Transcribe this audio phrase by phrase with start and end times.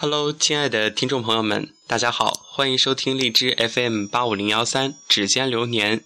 [0.00, 6.04] Hello，亲爱的听众朋友们，大家好，欢迎收听荔枝 FM 八五零幺三指尖流年，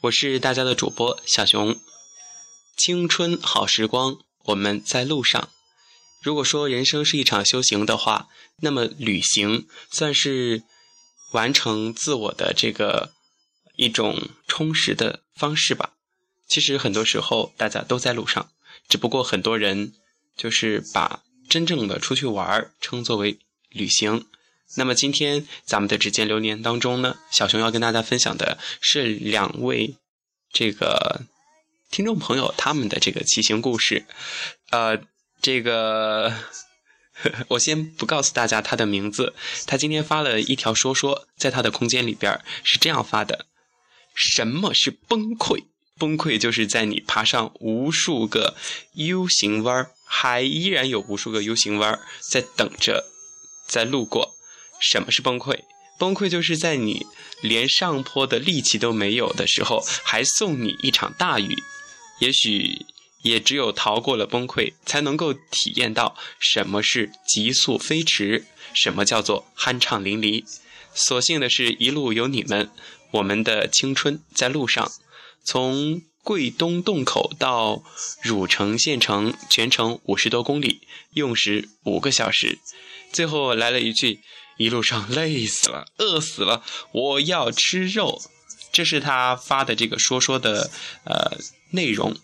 [0.00, 1.78] 我是大家的主播小熊。
[2.74, 4.16] 青春好时光，
[4.46, 5.50] 我们在路上。
[6.22, 8.28] 如果说人生是一场修行的话，
[8.62, 10.62] 那么旅行算是
[11.32, 13.10] 完成自我的这个
[13.76, 15.90] 一种充实的方式吧。
[16.48, 18.48] 其实很多时候大家都在路上，
[18.88, 19.92] 只不过很多人
[20.34, 21.20] 就是把。
[21.48, 23.38] 真正的出去玩称作为
[23.70, 24.26] 旅行。
[24.76, 29.96] 那么今天咱们的指尖流年当中呢，小熊要跟大家分享的是两位
[30.52, 31.22] 这个
[31.90, 34.04] 听众朋友他们的这个骑行故事。
[34.70, 35.00] 呃，
[35.40, 36.34] 这个
[37.48, 39.34] 我先不告诉大家他的名字。
[39.66, 43.46] 他今天发了一条说说，在他的空间里边是这样发的：
[44.14, 45.64] 什么是崩溃？
[45.98, 48.54] 崩溃就是在你爬上无数个
[48.92, 49.90] U 型弯儿。
[50.08, 53.04] 还依然有无数个 U 型弯儿在等着，
[53.68, 54.34] 在路过。
[54.80, 55.60] 什么是崩溃？
[55.98, 57.06] 崩溃就是在你
[57.42, 61.62] 连上坡的力气都没有的时候，还送你一场大雨。
[62.20, 62.86] 也许
[63.22, 70.44] 也只有逃过了崩溃，才能够体验到什么是急速飞驰，什么叫做酣畅淋漓。
[70.94, 72.70] 所幸的是一路有你们，
[73.10, 74.90] 我们的青春在路上，
[75.44, 76.02] 从。
[76.22, 77.82] 桂东洞口到
[78.22, 80.82] 汝城县城，全程五十多公里，
[81.14, 82.58] 用时五个小时。
[83.12, 84.20] 最后来了一句
[84.58, 88.20] ：“一路上累死了，饿死了，我要吃肉。”
[88.70, 90.70] 这是他发的这个说说的
[91.04, 91.38] 呃
[91.70, 92.14] 内容。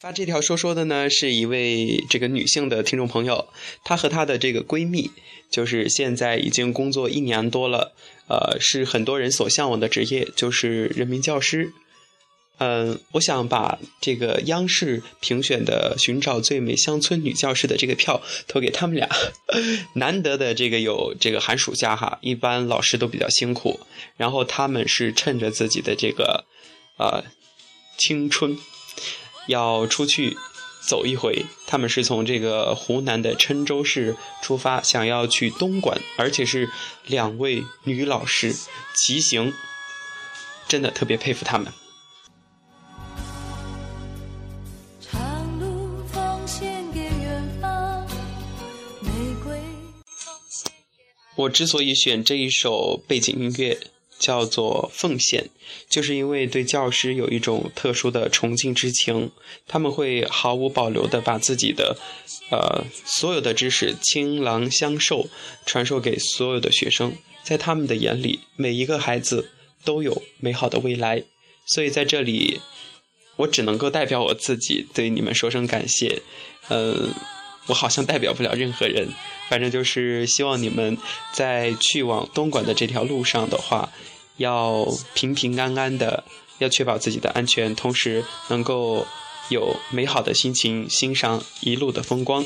[0.00, 3.48] 发这条说说的呢，是一位这个女性的听众朋友，
[3.84, 5.10] 她和她的这个闺蜜，
[5.50, 7.92] 就是现在已经工作一年多了，
[8.26, 11.74] 呃，是很多人所向往的职业，就是人民教师。
[12.56, 19.06] 嗯，我想把这个央视评选的寻找最美乡村女教师的这个票投给他们俩，
[19.96, 23.78] 难得的这个有这个寒暑假哈，一般老师都比较辛苦，
[24.16, 26.46] 然后他们是趁着自己的这个
[26.96, 27.22] 呃
[27.98, 28.56] 青春。
[29.50, 30.38] 要出去
[30.80, 36.70] 走一回，他们是从这个湖南的郴州市出发，想要去东莞，而且是
[37.04, 38.54] 两位女老师
[38.94, 39.52] 骑行，
[40.68, 41.72] 真的特别佩服他们。
[51.36, 53.78] 我之所以选这一首背景音乐。
[54.20, 55.50] 叫做奉献，
[55.88, 59.32] 就是因为对教师有一种特殊的崇敬之情，
[59.66, 61.96] 他们会毫无保留地把自己的，
[62.52, 65.28] 呃，所有的知识倾囊相授，
[65.66, 67.14] 传授给所有的学生。
[67.42, 69.50] 在他们的眼里，每一个孩子
[69.84, 71.24] 都有美好的未来。
[71.66, 72.60] 所以在这里，
[73.36, 76.22] 我只能够代表我自己对你们说声感谢。
[76.68, 77.14] 嗯，
[77.70, 79.08] 我好像代表不了任何人，
[79.48, 80.98] 反正就是希望你们
[81.32, 83.88] 在去往东莞的这条路上的话。
[84.36, 86.24] 要平平安安的，
[86.60, 89.06] 要确保自己的安全，同时能够
[89.50, 92.42] 有美好的心情欣赏一路的风光。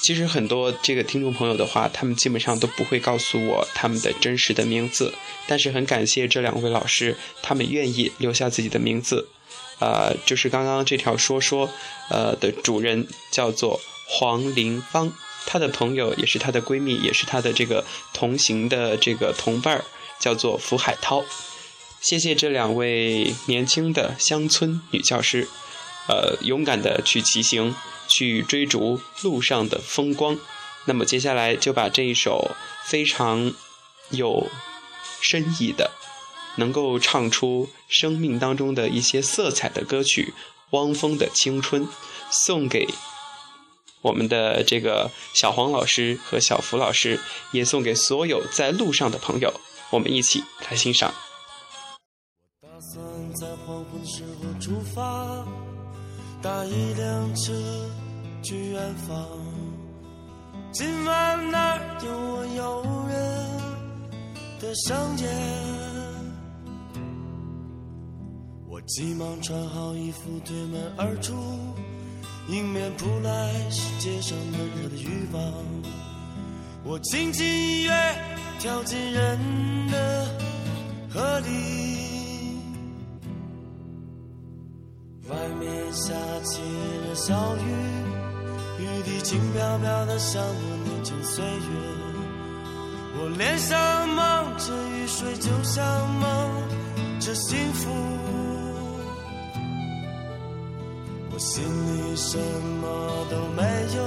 [0.00, 5.12] 其实很多这个听众朋友的话，他们基本上都不会告诉我他们的真实的名字，
[5.46, 9.28] 但是很感谢这两位老师，他们愿意留下自己的名字。
[9.78, 11.68] 呃，就是刚刚这条说说，
[12.08, 15.12] 呃的主人叫做黄林芳，
[15.46, 19.84] 她的朋友也是她的闺蜜，也是她的这个同行的这个同伴儿。
[20.20, 21.24] 叫做福海涛，
[22.00, 25.48] 谢谢这两位年轻的乡村女教师，
[26.06, 27.74] 呃，勇敢的去骑行，
[28.06, 30.38] 去追逐路上的风光。
[30.84, 32.52] 那么接下来就把这一首
[32.84, 33.52] 非常
[34.10, 34.46] 有
[35.20, 35.90] 深意的，
[36.54, 40.32] 能够唱出生命当中的一些色彩的歌曲
[40.70, 41.84] 《汪峰的青春》，
[42.30, 42.86] 送给
[44.02, 47.18] 我们的这个小黄老师和小福老师，
[47.52, 49.52] 也送给所有在路上的朋友。
[49.90, 51.14] 我们一起来欣赏。
[52.60, 55.46] 我打算在黄昏时候出发，
[56.42, 57.52] 搭一辆车
[58.42, 59.26] 去远方。
[60.72, 63.14] 今晚那儿有我诱人
[64.58, 65.28] 的香烟。
[68.66, 71.34] 我急忙穿好衣服，推门而出，
[72.48, 75.42] 迎面扑来是街上闷热的欲望。
[76.84, 77.92] 我轻轻一跃。
[78.58, 79.38] 跳进人
[79.88, 80.24] 的
[81.12, 81.48] 河里，
[85.28, 86.12] 外面下
[86.44, 86.60] 起
[87.08, 87.60] 了小雨，
[88.78, 91.52] 雨滴轻飘飘的，像我年轻岁月。
[93.18, 96.20] 我脸上蒙着雨水，就像蒙
[97.18, 97.90] 着幸福。
[101.34, 102.38] 我心里什
[102.82, 103.62] 么都没
[103.96, 104.02] 有，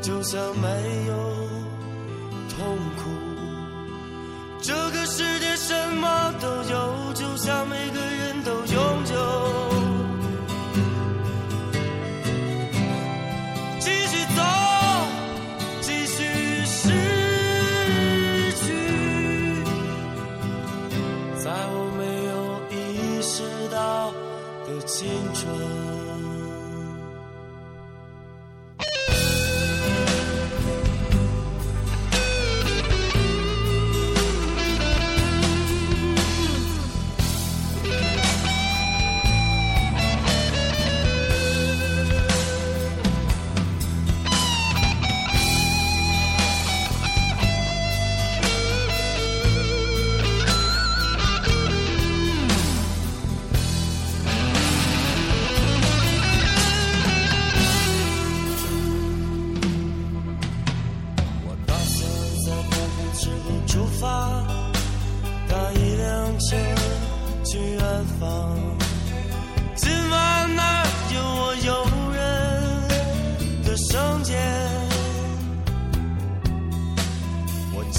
[0.00, 0.66] 就像没
[1.06, 1.12] 有
[2.48, 3.10] 痛苦。
[4.62, 9.70] 这个世界什么都有，就像每个人都拥有。
[13.80, 14.42] 继续走，
[15.82, 16.88] 继续失
[18.62, 18.64] 去，
[21.36, 22.32] 在我没有
[22.74, 24.10] 意识到
[24.66, 25.93] 的青春。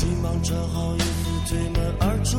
[0.05, 2.37] 急忙穿好衣服，推门而出，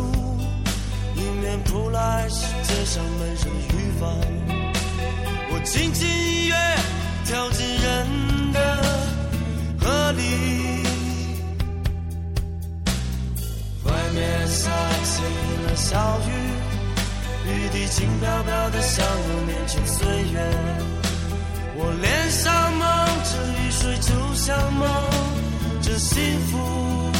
[1.16, 3.90] 迎面扑来是街上闷热的雨。
[5.50, 6.54] 我轻轻一跃，
[7.24, 8.60] 跳进人的
[9.80, 10.22] 河里。
[13.82, 14.70] 外面下
[15.02, 15.22] 起
[15.64, 16.30] 了小雨，
[17.50, 20.38] 雨滴轻飘飘的，像我年轻岁月。
[21.74, 22.86] 我脸上蒙
[23.24, 24.88] 着雨水，就像蒙
[25.82, 27.15] 着幸福。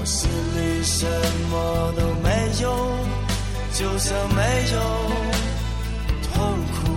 [0.00, 1.06] 我心里什
[1.50, 2.30] 么都没
[2.62, 2.70] 有，
[3.74, 4.40] 就像没
[4.72, 4.78] 有
[6.32, 6.87] 痛苦。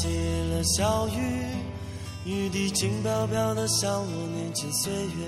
[0.00, 0.06] 起
[0.52, 1.44] 了小雨，
[2.24, 5.26] 雨滴轻飘飘的，像我年轻岁月。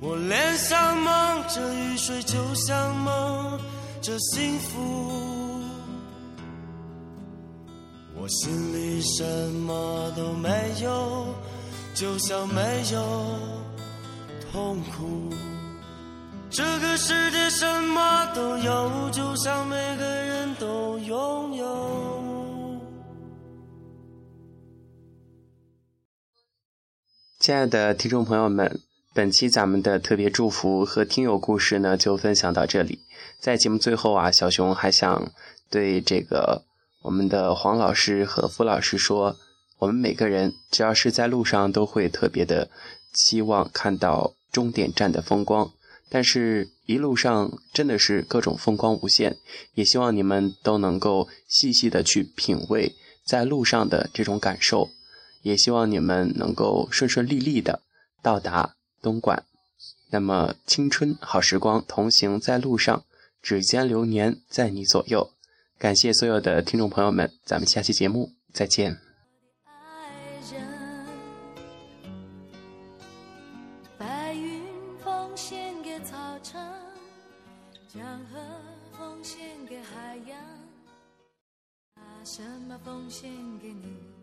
[0.00, 3.60] 我脸上蒙着雨水，就像蒙
[4.00, 5.60] 着幸福。
[8.18, 9.22] 我心里什
[9.66, 10.48] 么都没
[10.82, 11.26] 有，
[11.94, 12.60] 就像没
[12.92, 12.98] 有
[14.50, 15.30] 痛苦。
[16.48, 22.25] 这个世界什么都有，就像每个人都拥有。
[27.46, 28.80] 亲爱的听众朋友们，
[29.14, 33.02] 本期咱们的特别祝福和听友故事呢，就分享到这里。
[33.38, 35.30] 在节目最后啊，小熊还想
[35.70, 36.64] 对这个
[37.02, 39.36] 我们的黄老师和付老师说，
[39.78, 42.68] 我们每个人只要是在路上，都会特别的
[43.12, 45.70] 期望看到终点站的风光。
[46.08, 49.36] 但是，一路上真的是各种风光无限，
[49.74, 54.90] 也希望你们都能够细细的去品味在路上的这种感受，
[55.46, 57.80] 也希望你们能够顺顺利利的
[58.20, 59.44] 到达东莞。
[60.10, 63.04] 那么，青春好时光同行在路上，
[63.40, 65.30] 指尖流年在你左右。
[65.78, 68.98] 感谢所有的听众朋友们，咱们下期节目再见。
[73.96, 74.64] 白云
[75.04, 76.60] 奉献给草场，
[77.94, 78.40] 江河
[78.98, 79.38] 奉献
[79.68, 80.36] 给海洋，
[82.24, 84.15] 什么奉献给你？